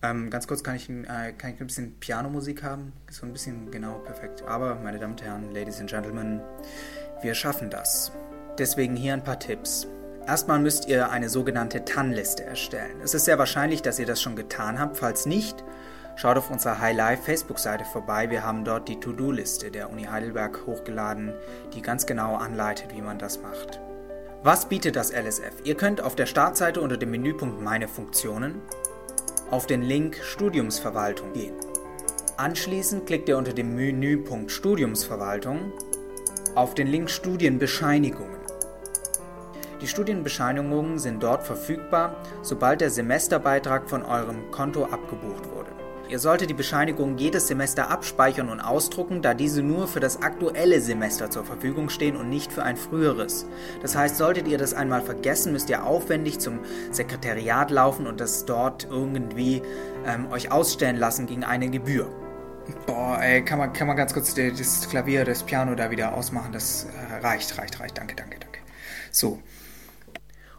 [0.02, 2.94] ähm, ganz kurz, kann ich, äh, kann ich ein bisschen Pianomusik haben?
[3.10, 4.42] So ein bisschen, genau, perfekt.
[4.42, 6.40] Aber, meine Damen und Herren, Ladies and Gentlemen,
[7.22, 8.12] wir schaffen das.
[8.58, 9.86] Deswegen hier ein paar Tipps.
[10.26, 13.00] Erstmal müsst ihr eine sogenannte TAN-Liste erstellen.
[13.02, 14.96] Es ist sehr wahrscheinlich, dass ihr das schon getan habt.
[14.96, 15.62] Falls nicht,
[16.16, 18.30] schaut auf unserer High Life Facebook-Seite vorbei.
[18.30, 21.34] Wir haben dort die To-Do-Liste der Uni Heidelberg hochgeladen,
[21.74, 23.80] die ganz genau anleitet, wie man das macht.
[24.42, 25.52] Was bietet das LSF?
[25.64, 28.62] Ihr könnt auf der Startseite unter dem Menüpunkt Meine Funktionen
[29.50, 31.54] auf den Link Studiumsverwaltung gehen.
[32.38, 35.72] Anschließend klickt ihr unter dem Menüpunkt Studiumsverwaltung
[36.54, 38.43] auf den Link Studienbescheinigungen.
[39.80, 45.70] Die Studienbescheinigungen sind dort verfügbar, sobald der Semesterbeitrag von eurem Konto abgebucht wurde.
[46.08, 50.80] Ihr solltet die Bescheinigung jedes Semester abspeichern und ausdrucken, da diese nur für das aktuelle
[50.82, 53.46] Semester zur Verfügung stehen und nicht für ein früheres.
[53.80, 56.60] Das heißt, solltet ihr das einmal vergessen, müsst ihr aufwendig zum
[56.90, 59.62] Sekretariat laufen und das dort irgendwie
[60.06, 62.06] ähm, euch ausstellen lassen gegen eine Gebühr.
[62.86, 66.52] Boah, ey, kann man, kann man ganz kurz das Klavier, das Piano da wieder ausmachen?
[66.52, 67.96] Das äh, reicht, reicht, reicht.
[67.96, 68.58] Danke, danke, danke.
[69.10, 69.40] So,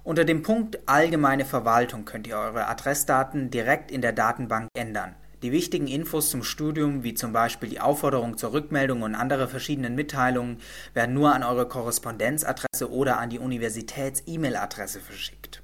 [0.05, 5.15] unter dem Punkt Allgemeine Verwaltung könnt ihr eure Adressdaten direkt in der Datenbank ändern.
[5.41, 9.95] Die wichtigen Infos zum Studium, wie zum Beispiel die Aufforderung zur Rückmeldung und andere verschiedenen
[9.95, 10.59] Mitteilungen,
[10.93, 15.61] werden nur an eure Korrespondenzadresse oder an die Universitäts-E-Mail-Adresse verschickt.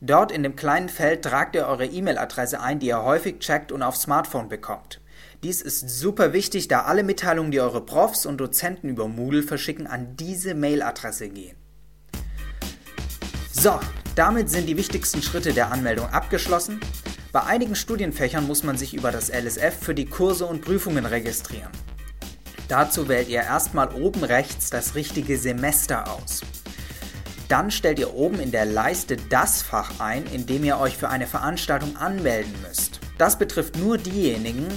[0.00, 3.84] Dort in dem kleinen Feld tragt ihr eure E-Mail-Adresse ein, die ihr häufig checkt und
[3.84, 5.00] aufs Smartphone bekommt.
[5.42, 9.86] Dies ist super wichtig, da alle Mitteilungen, die eure Profs und Dozenten über Moodle verschicken,
[9.86, 11.56] an diese Mail-Adresse gehen.
[13.50, 13.80] So,
[14.16, 16.78] damit sind die wichtigsten Schritte der Anmeldung abgeschlossen.
[17.32, 21.70] Bei einigen Studienfächern muss man sich über das LSF für die Kurse und Prüfungen registrieren.
[22.68, 26.42] Dazu wählt ihr erstmal oben rechts das richtige Semester aus.
[27.48, 31.08] Dann stellt ihr oben in der Leiste das Fach ein, in dem ihr euch für
[31.08, 33.00] eine Veranstaltung anmelden müsst.
[33.16, 34.68] Das betrifft nur diejenigen,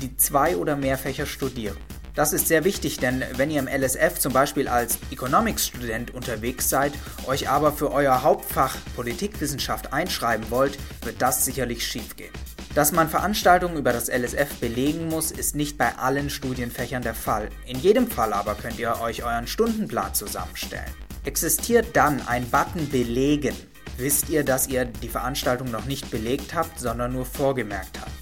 [0.00, 1.76] die zwei oder mehr Fächer studieren.
[2.14, 6.92] Das ist sehr wichtig, denn wenn ihr im LSF zum Beispiel als Economics-Student unterwegs seid,
[7.26, 12.32] euch aber für euer Hauptfach Politikwissenschaft einschreiben wollt, wird das sicherlich schiefgehen.
[12.74, 17.48] Dass man Veranstaltungen über das LSF belegen muss, ist nicht bei allen Studienfächern der Fall.
[17.66, 20.92] In jedem Fall aber könnt ihr euch euren Stundenplan zusammenstellen.
[21.24, 23.54] Existiert dann ein Button Belegen,
[23.98, 28.12] wisst ihr, dass ihr die Veranstaltung noch nicht belegt habt, sondern nur vorgemerkt habt.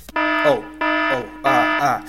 [0.46, 2.02] Oh, oh, ah, ah.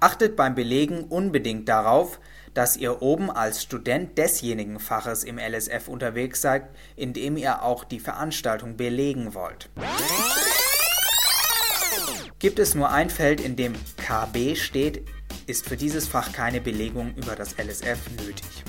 [0.00, 2.20] Achtet beim Belegen unbedingt darauf,
[2.54, 7.84] dass ihr oben als Student desjenigen Faches im LSF unterwegs seid, in dem ihr auch
[7.84, 9.68] die Veranstaltung belegen wollt.
[12.38, 15.06] Gibt es nur ein Feld, in dem KB steht,
[15.46, 18.64] ist für dieses Fach keine Belegung über das LSF nötig.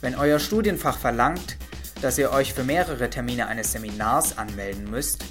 [0.00, 1.56] Wenn euer Studienfach verlangt,
[2.00, 5.24] dass ihr euch für mehrere Termine eines Seminars anmelden müsst,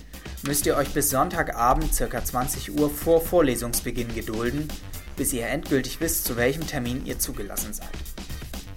[0.44, 2.24] müsst ihr euch bis Sonntagabend ca.
[2.24, 4.68] 20 Uhr vor Vorlesungsbeginn gedulden,
[5.16, 7.90] bis ihr endgültig wisst, zu welchem Termin ihr zugelassen seid.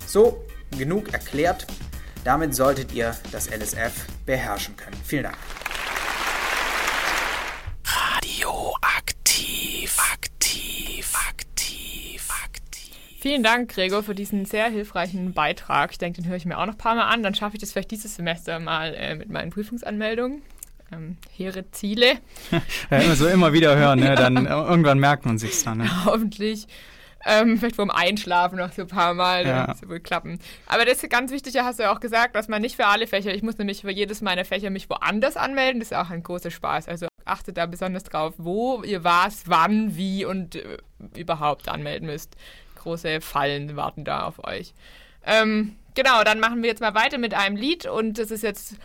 [0.06, 0.44] So,
[0.76, 1.66] genug erklärt.
[2.24, 3.92] Damit solltet ihr das LSF
[4.26, 4.96] beherrschen können.
[5.04, 5.36] Vielen Dank.
[7.84, 12.94] Radioaktiv, aktiv, aktiv, aktiv.
[13.18, 15.92] Vielen Dank, Gregor, für diesen sehr hilfreichen Beitrag.
[15.92, 17.22] Ich denke, den höre ich mir auch noch ein paar Mal an.
[17.22, 20.42] Dann schaffe ich das vielleicht dieses Semester mal äh, mit meinen Prüfungsanmeldungen
[20.92, 22.18] ähm, hehre Ziele.
[22.90, 24.14] ja, immer so immer wieder hören, ne?
[24.16, 24.68] dann ja.
[24.68, 25.78] irgendwann merkt man sich's dann.
[25.78, 25.90] Ne?
[26.04, 26.66] Hoffentlich.
[27.24, 29.66] Ähm, vielleicht vorm Einschlafen noch so ein paar Mal, ja.
[29.68, 30.40] das wohl klappen.
[30.66, 33.06] Aber das ist ganz wichtig, hast du ja auch gesagt, dass man nicht für alle
[33.06, 36.24] Fächer, ich muss nämlich für jedes meiner Fächer mich woanders anmelden, das ist auch ein
[36.24, 36.88] großer Spaß.
[36.88, 40.78] Also achtet da besonders drauf, wo ihr was, wann, wie und äh,
[41.16, 42.34] überhaupt anmelden müsst.
[42.74, 44.74] Große Fallen warten da auf euch.
[45.24, 48.76] Ähm, genau, dann machen wir jetzt mal weiter mit einem Lied und das ist jetzt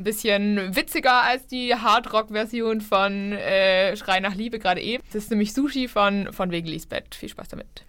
[0.00, 5.04] ein bisschen witziger als die Hardrock-Version von äh, Schrei nach Liebe gerade eben.
[5.12, 7.14] Das ist nämlich Sushi von, von Wegen Lisbeth.
[7.14, 7.84] Viel Spaß damit.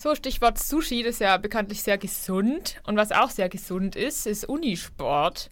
[0.00, 2.80] So, Stichwort Sushi, das ist ja bekanntlich sehr gesund.
[2.84, 5.50] Und was auch sehr gesund ist, ist Unisport.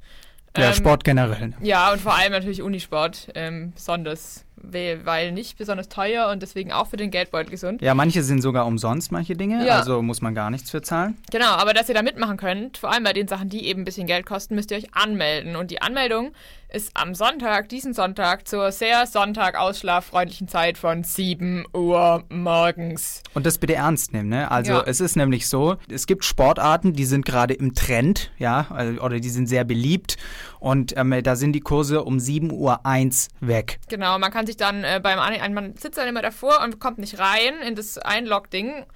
[0.57, 1.49] Ja, ähm, Sport generell.
[1.49, 1.57] Ne?
[1.63, 6.87] Ja, und vor allem natürlich Unisport, ähm, besonders weil nicht besonders teuer und deswegen auch
[6.87, 7.83] für den Geldbeutel gesund.
[7.83, 9.79] Ja, manche sind sogar umsonst, manche Dinge, ja.
[9.79, 11.17] also muss man gar nichts für zahlen.
[11.31, 13.85] Genau, aber dass ihr da mitmachen könnt, vor allem bei den Sachen, die eben ein
[13.85, 15.57] bisschen Geld kosten, müsst ihr euch anmelden.
[15.57, 16.33] Und die Anmeldung
[16.69, 23.23] ist am Sonntag, diesen Sonntag, zur sehr Sonntag-ausschlaffreundlichen Zeit von 7 Uhr morgens.
[23.35, 24.51] Und das bitte ernst nehmen, ne?
[24.51, 24.83] Also ja.
[24.85, 29.21] es ist nämlich so, es gibt Sportarten, die sind gerade im Trend, ja, also, oder
[29.21, 30.17] die sind sehr beliebt
[30.59, 33.79] und ähm, da sind die Kurse um 7 Uhr 1 weg.
[33.89, 35.19] Genau, man kann sich dann äh, beim,
[35.55, 38.87] man sitzt dann immer davor und kommt nicht rein in das Einlog-Ding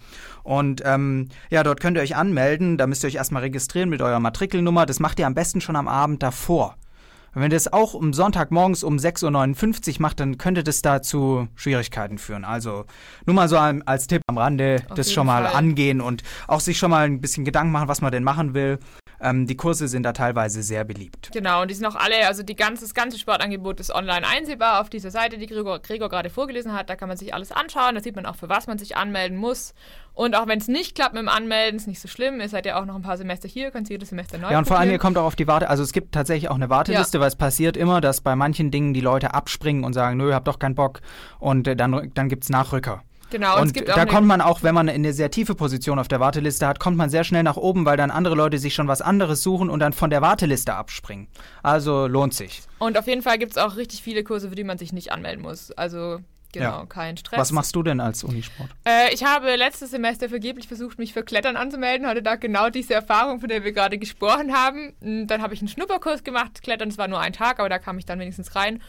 [0.48, 2.78] Und ähm, ja, dort könnt ihr euch anmelden.
[2.78, 4.86] Da müsst ihr euch erstmal registrieren mit eurer Matrikelnummer.
[4.86, 6.78] Das macht ihr am besten schon am Abend davor.
[7.36, 11.02] Und wenn ihr das auch um Sonntagmorgens um 6.59 Uhr macht, dann könnte das da
[11.02, 12.46] zu Schwierigkeiten führen.
[12.46, 12.86] Also
[13.26, 15.54] nur mal so als Tipp am Rande, Auf das schon mal Fall.
[15.54, 18.80] angehen und auch sich schon mal ein bisschen Gedanken machen, was man denn machen will.
[19.20, 21.30] Ähm, die Kurse sind da teilweise sehr beliebt.
[21.34, 24.90] Genau, und die sind auch alle, also ganze, das ganze Sportangebot ist online einsehbar auf
[24.90, 26.90] dieser Seite, die Gregor, Gregor gerade vorgelesen hat.
[26.90, 27.96] Da kann man sich alles anschauen.
[27.96, 29.74] Da sieht man auch, für was man sich anmelden muss.
[30.14, 32.40] Und auch wenn es nicht klappt mit dem Anmelden, ist nicht so schlimm.
[32.40, 34.68] Ihr seid ja auch noch ein paar Semester hier, könnt jedes Semester neu Ja, und
[34.68, 35.02] vor allem, ihr probieren.
[35.02, 35.70] kommt auch auf die Warte.
[35.70, 38.94] Also es gibt tatsächlich auch eine Warteliste, weil es passiert immer, dass bei manchen Dingen
[38.94, 41.02] die Leute abspringen und sagen, nö, hab doch keinen Bock.
[41.40, 43.04] Und äh, dann, dann gibt es Nachrücker.
[43.30, 45.54] Genau, und und es gibt auch da kommt man auch, wenn man eine sehr tiefe
[45.56, 48.58] Position auf der Warteliste hat, kommt man sehr schnell nach oben, weil dann andere Leute
[48.58, 51.28] sich schon was anderes suchen und dann von der Warteliste abspringen.
[51.64, 52.62] Also lohnt sich.
[52.80, 55.12] Und auf jeden Fall gibt es auch richtig viele Kurse, für die man sich nicht
[55.12, 55.72] anmelden muss.
[55.72, 56.20] Also
[56.54, 56.86] genau, Ja.
[56.86, 57.38] kein Stress.
[57.40, 58.70] Was machst du denn als Unisport?
[58.86, 62.94] Äh, ich habe letztes Semester vergeblich versucht, mich für Klettern anzumelden, hatte da genau diese
[62.94, 64.94] Erfahrung, von der wir gerade gesprochen haben.
[65.02, 66.62] Mm, Dann habe ich einen Schnupperkurs gemacht.
[66.64, 68.82] Klettern, das war nur ein Tag, aber da kam ich dann wenigstens rein.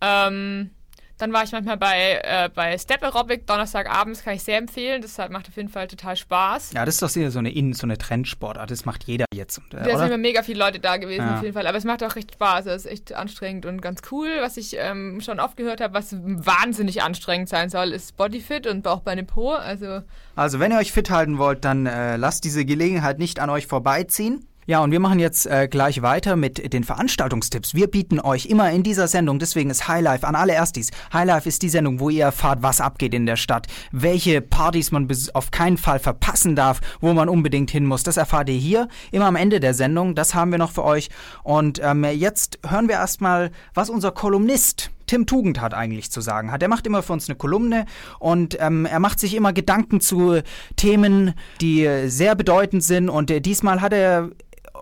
[0.00, 0.70] Ähm,
[1.18, 5.00] dann war ich manchmal bei, äh, bei Step Aerobic, Donnerstagabends, kann ich sehr empfehlen.
[5.00, 6.72] Das hat, macht auf jeden Fall total Spaß.
[6.72, 8.70] Ja, das ist doch sehr so eine Innen, so eine Trendsportart.
[8.70, 9.58] Das macht jeder jetzt.
[9.58, 10.06] Und, äh, Da sind oder?
[10.06, 11.36] immer mega viele Leute da gewesen, Ja.
[11.36, 11.66] auf jeden Fall.
[11.66, 12.66] Aber es macht auch echt Spaß.
[12.66, 14.28] Es ist echt anstrengend und ganz cool.
[14.40, 18.86] Was ich ähm, schon oft gehört habe, was wahnsinnig anstrengend sein soll, ist Bodyfit und
[18.88, 19.52] auch bei einem Po.
[19.52, 20.00] Also
[20.34, 23.66] Also, wenn ihr euch fit halten wollt, dann äh, lasst diese Gelegenheit nicht an euch
[23.66, 24.46] vorbeiziehen.
[24.66, 27.74] Ja, und wir machen jetzt äh, gleich weiter mit den Veranstaltungstipps.
[27.74, 30.90] Wir bieten euch immer in dieser Sendung, deswegen ist Highlife an alle Erstis.
[31.12, 35.06] Highlife ist die Sendung, wo ihr erfahrt, was abgeht in der Stadt, welche Partys man
[35.34, 38.04] auf keinen Fall verpassen darf, wo man unbedingt hin muss.
[38.04, 40.14] Das erfahrt ihr hier, immer am Ende der Sendung.
[40.14, 41.10] Das haben wir noch für euch.
[41.42, 46.50] Und ähm, jetzt hören wir erstmal, was unser Kolumnist Tim Tugend hat eigentlich zu sagen
[46.50, 46.62] hat.
[46.62, 47.84] Er macht immer für uns eine Kolumne
[48.18, 50.40] und ähm, er macht sich immer Gedanken zu
[50.76, 53.10] Themen, die äh, sehr bedeutend sind.
[53.10, 54.30] Und äh, diesmal hat er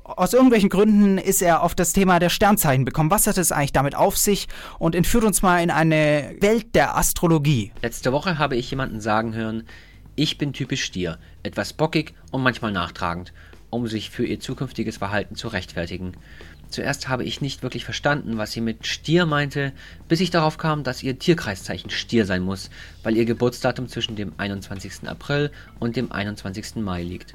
[0.04, 3.10] aus irgendwelchen Gründen ist er auf das Thema der Sternzeichen bekommen.
[3.10, 4.48] Was hat es eigentlich damit auf sich?
[4.78, 7.72] Und entführt uns mal in eine Welt der Astrologie.
[7.82, 9.64] Letzte Woche habe ich jemanden sagen hören,
[10.14, 13.32] ich bin typisch Stier, etwas bockig und manchmal nachtragend,
[13.70, 16.12] um sich für ihr zukünftiges Verhalten zu rechtfertigen.
[16.68, 19.72] Zuerst habe ich nicht wirklich verstanden, was sie mit Stier meinte,
[20.08, 22.70] bis ich darauf kam, dass ihr Tierkreiszeichen Stier sein muss,
[23.02, 25.06] weil ihr Geburtsdatum zwischen dem 21.
[25.06, 26.76] April und dem 21.
[26.76, 27.34] Mai liegt.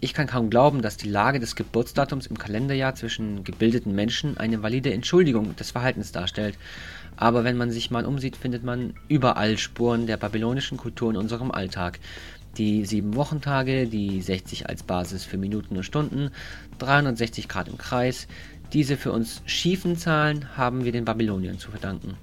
[0.00, 4.62] Ich kann kaum glauben, dass die Lage des Geburtsdatums im Kalenderjahr zwischen gebildeten Menschen eine
[4.62, 6.56] valide Entschuldigung des Verhaltens darstellt.
[7.16, 11.50] Aber wenn man sich mal umsieht, findet man überall Spuren der babylonischen Kultur in unserem
[11.50, 11.98] Alltag.
[12.58, 16.30] Die sieben Wochentage, die 60 als Basis für Minuten und Stunden,
[16.78, 18.28] 360 Grad im Kreis.
[18.72, 22.16] Diese für uns schiefen Zahlen haben wir den Babyloniern zu verdanken.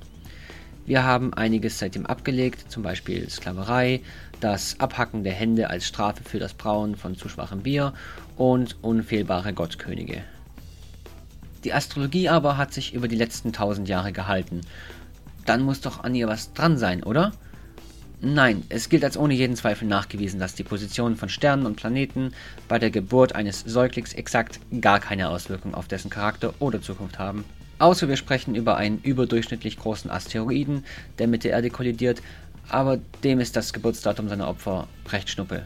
[0.86, 4.02] Wir haben einiges seitdem abgelegt, zum Beispiel Sklaverei,
[4.40, 7.94] das Abhacken der Hände als Strafe für das Brauen von zu schwachem Bier
[8.38, 10.24] und unfehlbare Gottkönige.
[11.64, 14.62] Die Astrologie aber hat sich über die letzten tausend Jahre gehalten.
[15.46, 17.32] Dann muss doch an ihr was dran sein, oder?
[18.22, 22.34] Nein, es gilt als ohne jeden Zweifel nachgewiesen, dass die Positionen von Sternen und Planeten
[22.68, 27.46] bei der Geburt eines Säuglings exakt gar keine Auswirkung auf dessen Charakter oder Zukunft haben.
[27.78, 30.86] Außer wir sprechen über einen überdurchschnittlich großen Asteroiden,
[31.20, 32.22] der mit der Erde kollidiert,
[32.70, 35.66] aber dem ist das Geburtsdatum seiner Opfer recht schnuppe.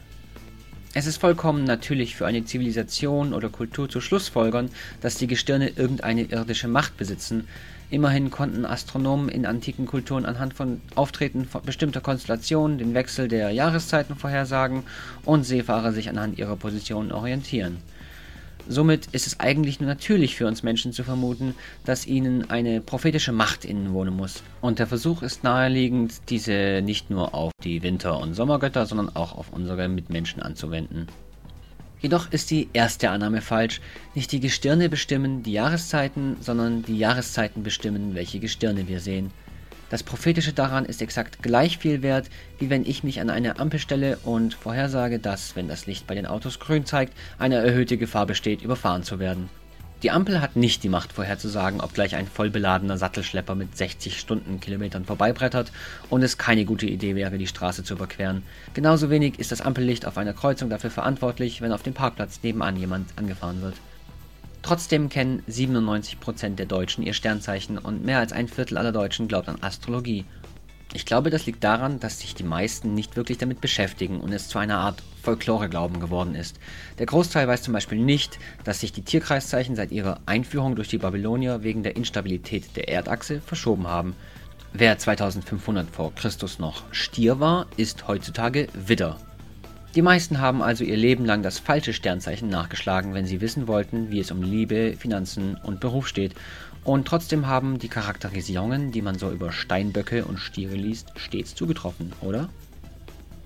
[0.96, 6.24] Es ist vollkommen natürlich für eine Zivilisation oder Kultur zu schlussfolgern, dass die Gestirne irgendeine
[6.24, 7.48] irdische Macht besitzen.
[7.92, 13.52] Immerhin konnten Astronomen in antiken Kulturen anhand von Auftreten von bestimmter Konstellationen den Wechsel der
[13.52, 14.84] Jahreszeiten vorhersagen
[15.26, 17.78] und Seefahrer sich anhand ihrer Positionen orientieren.
[18.72, 21.56] Somit ist es eigentlich nur natürlich für uns Menschen zu vermuten,
[21.86, 24.44] dass ihnen eine prophetische Macht innen wohnen muss.
[24.62, 29.36] Und der Versuch ist naheliegend, diese nicht nur auf die Winter- und Sommergötter, sondern auch
[29.36, 31.08] auf unsere Mitmenschen anzuwenden.
[32.00, 33.82] Jedoch ist die erste Annahme falsch.
[34.14, 39.32] Nicht die Gestirne bestimmen die Jahreszeiten, sondern die Jahreszeiten bestimmen, welche Gestirne wir sehen.
[39.90, 43.80] Das Prophetische daran ist exakt gleich viel wert, wie wenn ich mich an eine Ampel
[43.80, 48.28] stelle und vorhersage, dass, wenn das Licht bei den Autos grün zeigt, eine erhöhte Gefahr
[48.28, 49.50] besteht, überfahren zu werden.
[50.04, 55.04] Die Ampel hat nicht die Macht vorherzusagen, ob gleich ein vollbeladener Sattelschlepper mit 60 Stundenkilometern
[55.04, 55.74] vorbeibrettert
[56.10, 58.44] und es keine gute Idee wäre, die Straße zu überqueren.
[58.74, 62.78] Genauso wenig ist das Ampellicht auf einer Kreuzung dafür verantwortlich, wenn auf dem Parkplatz nebenan
[62.78, 63.76] jemand angefahren wird.
[64.70, 69.50] Trotzdem kennen 97% der Deutschen ihr Sternzeichen und mehr als ein Viertel aller Deutschen glaubt
[69.50, 70.26] an Astrologie.
[70.94, 74.48] Ich glaube, das liegt daran, dass sich die meisten nicht wirklich damit beschäftigen und es
[74.48, 76.60] zu einer Art Folklore-Glauben geworden ist.
[77.00, 81.00] Der Großteil weiß zum Beispiel nicht, dass sich die Tierkreiszeichen seit ihrer Einführung durch die
[81.00, 84.16] Babylonier wegen der Instabilität der Erdachse verschoben haben.
[84.72, 89.18] Wer 2500 vor Christus noch Stier war, ist heutzutage Widder.
[89.96, 94.12] Die meisten haben also ihr Leben lang das falsche Sternzeichen nachgeschlagen, wenn sie wissen wollten,
[94.12, 96.36] wie es um Liebe, Finanzen und Beruf steht.
[96.84, 102.14] Und trotzdem haben die Charakterisierungen, die man so über Steinböcke und Stiere liest, stets zugetroffen,
[102.22, 102.50] oder?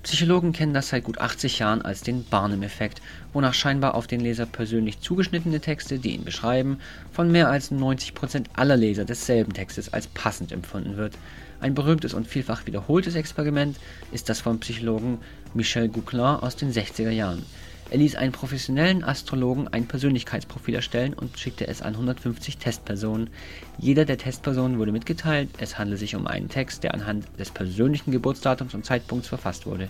[0.03, 4.45] Psychologen kennen das seit gut 80 Jahren als den Barnum-Effekt, wonach scheinbar auf den Leser
[4.45, 6.79] persönlich zugeschnittene Texte, die ihn beschreiben,
[7.13, 11.13] von mehr als 90% aller Leser desselben Textes als passend empfunden wird.
[11.61, 13.77] Ein berühmtes und vielfach wiederholtes Experiment
[14.11, 15.19] ist das vom Psychologen
[15.53, 17.45] Michel Gouclin aus den 60er Jahren.
[17.89, 23.29] Er ließ einen professionellen Astrologen ein Persönlichkeitsprofil erstellen und schickte es an 150 Testpersonen.
[23.77, 28.11] Jeder der Testpersonen wurde mitgeteilt, es handle sich um einen Text, der anhand des persönlichen
[28.11, 29.89] Geburtsdatums und Zeitpunkts verfasst wurde.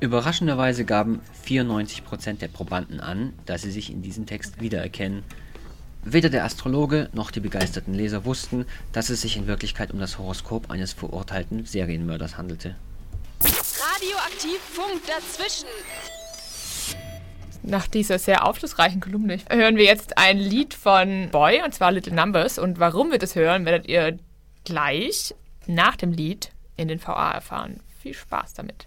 [0.00, 5.22] Überraschenderweise gaben 94% der Probanden an, dass sie sich in diesem Text wiedererkennen.
[6.04, 10.18] Weder der Astrologe noch die begeisterten Leser wussten, dass es sich in Wirklichkeit um das
[10.18, 12.76] Horoskop eines verurteilten Serienmörders handelte.
[13.98, 15.66] Radioaktiv Funk dazwischen.
[17.64, 22.14] Nach dieser sehr aufschlussreichen Kolumne hören wir jetzt ein Lied von Boy, und zwar Little
[22.14, 22.60] Numbers.
[22.60, 24.16] Und warum wir das hören, werdet ihr
[24.64, 25.34] gleich
[25.66, 27.80] nach dem Lied in den VA erfahren.
[28.00, 28.86] Viel Spaß damit.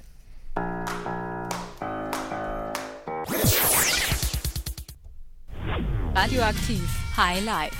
[6.15, 7.75] Radioaktiv High Life.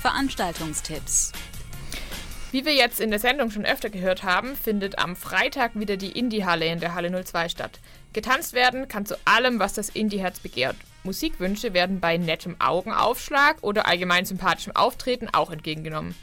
[0.00, 1.32] Veranstaltungstipps.
[2.50, 6.18] Wie wir jetzt in der Sendung schon öfter gehört haben, findet am Freitag wieder die
[6.18, 7.78] Indie-Halle in der Halle 02 statt.
[8.14, 10.76] Getanzt werden kann zu allem, was das Indie-Herz begehrt.
[11.04, 16.14] Musikwünsche werden bei nettem Augenaufschlag oder allgemein sympathischem Auftreten auch entgegengenommen.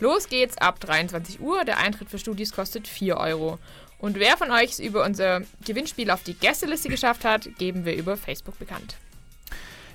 [0.00, 1.64] Los geht's ab 23 Uhr.
[1.64, 3.60] Der Eintritt für Studis kostet 4 Euro.
[4.00, 7.94] Und wer von euch es über unser Gewinnspiel auf die Gästeliste geschafft hat, geben wir
[7.94, 8.96] über Facebook bekannt.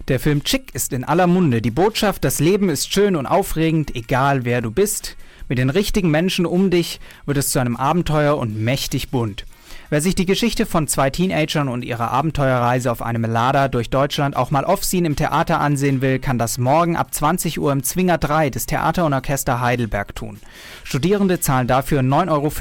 [0.08, 1.62] Der Film Chick ist in aller Munde.
[1.62, 5.18] Die Botschaft, das Leben ist schön und aufregend, egal wer du bist.
[5.54, 9.46] Mit den richtigen Menschen um dich wird es zu einem Abenteuer und mächtig bunt.
[9.92, 14.36] Wer sich die Geschichte von zwei Teenagern und ihrer Abenteuerreise auf einem Lader durch Deutschland
[14.36, 18.18] auch mal off-scene im Theater ansehen will, kann das morgen ab 20 Uhr im Zwinger
[18.18, 20.40] 3 des Theater und Orchester Heidelberg tun.
[20.84, 22.52] Studierende zahlen dafür 9,50 Euro.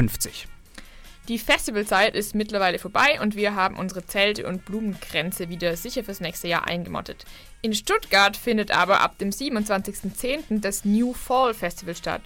[1.28, 6.20] Die Festivalzeit ist mittlerweile vorbei und wir haben unsere Zelte und Blumengrenze wieder sicher fürs
[6.20, 7.24] nächste Jahr eingemottet.
[7.62, 10.60] In Stuttgart findet aber ab dem 27.10.
[10.60, 12.22] das New Fall Festival statt.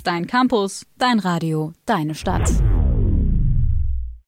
[0.04, 2.48] Dein Campus, dein Radio, deine Stadt.